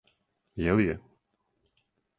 [0.63, 0.97] Је ли је?